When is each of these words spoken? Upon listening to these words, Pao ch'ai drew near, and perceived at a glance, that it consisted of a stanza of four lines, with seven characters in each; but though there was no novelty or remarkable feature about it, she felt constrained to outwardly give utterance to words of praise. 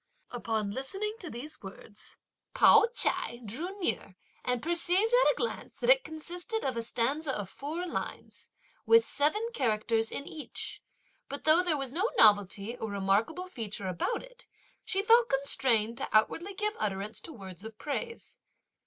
Upon 0.31 0.71
listening 0.71 1.13
to 1.19 1.29
these 1.29 1.61
words, 1.61 2.17
Pao 2.55 2.87
ch'ai 2.91 3.39
drew 3.45 3.79
near, 3.79 4.15
and 4.43 4.59
perceived 4.63 5.13
at 5.13 5.31
a 5.31 5.35
glance, 5.37 5.77
that 5.77 5.91
it 5.91 6.03
consisted 6.03 6.63
of 6.63 6.75
a 6.75 6.81
stanza 6.81 7.31
of 7.37 7.51
four 7.51 7.85
lines, 7.85 8.49
with 8.87 9.05
seven 9.05 9.47
characters 9.53 10.09
in 10.09 10.25
each; 10.27 10.81
but 11.29 11.43
though 11.43 11.61
there 11.61 11.77
was 11.77 11.93
no 11.93 12.09
novelty 12.17 12.75
or 12.77 12.89
remarkable 12.89 13.45
feature 13.45 13.87
about 13.87 14.23
it, 14.23 14.47
she 14.83 15.03
felt 15.03 15.29
constrained 15.29 15.99
to 15.99 16.09
outwardly 16.11 16.55
give 16.55 16.73
utterance 16.79 17.21
to 17.21 17.31
words 17.31 17.63
of 17.63 17.77
praise. 17.77 18.39